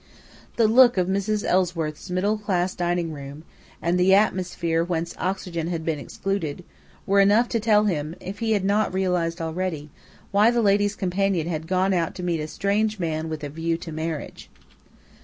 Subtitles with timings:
[0.55, 1.47] The look of Mrs.
[1.47, 3.43] Ellsworth's middle class dining room,
[3.83, 6.63] and the atmosphere whence oxygen had been excluded,
[7.05, 9.91] were enough to tell him, if he had not realized already,
[10.31, 13.77] why the lady's companion had gone out to meet a strange man "with a view
[13.77, 14.49] to marriage."